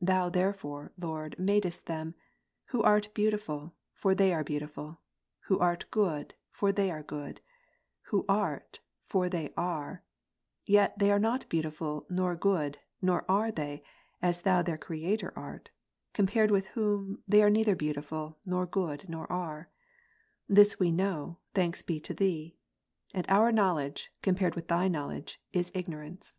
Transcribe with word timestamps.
Thou 0.00 0.30
therefore, 0.30 0.92
Lord, 0.96 1.38
madest 1.38 1.84
them; 1.84 2.14
who 2.68 2.82
art 2.82 3.12
beautiful, 3.12 3.74
for 3.92 4.14
they 4.14 4.32
are 4.32 4.42
beautiful; 4.42 5.02
who 5.40 5.58
art 5.58 5.84
good, 5.90 6.32
for 6.50 6.72
they 6.72 6.90
are 6.90 7.02
good; 7.02 7.42
who 8.04 8.24
Art, 8.26 8.80
for 9.04 9.28
they 9.28 9.52
are; 9.58 10.00
yet 10.64 10.92
are 10.92 10.96
they 10.96 11.18
not 11.18 11.46
beautiful 11.50 12.06
nor 12.08 12.34
good, 12.34 12.78
nor 13.02 13.30
are 13.30 13.52
they, 13.52 13.82
as 14.22 14.40
Thou 14.40 14.62
their 14.62 14.78
Creator 14.78 15.34
art; 15.36 15.68
compared 16.14 16.50
with 16.50 16.68
Whom, 16.68 17.22
they 17.28 17.42
are 17.42 17.50
neither 17.50 17.76
beautiful, 17.76 18.38
nor 18.46 18.64
good, 18.64 19.06
nor 19.06 19.30
are. 19.30 19.68
This 20.48 20.80
we 20.80 20.90
know, 20.92 21.40
thanks 21.52 21.82
be 21.82 22.00
to 22.00 22.14
Thee. 22.14 22.56
And 23.12 23.26
our 23.28 23.52
knowledge, 23.52 24.10
com 24.22 24.36
pared 24.36 24.54
with 24.54 24.68
Thy 24.68 24.88
knowledge, 24.88 25.42
is 25.52 25.70
ignorance. 25.74 26.36